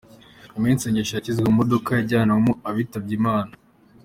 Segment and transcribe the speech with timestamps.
[0.51, 3.51] Nyuma y’isengesho yashyizwe mu modoka ijyanwamo abitabye Imana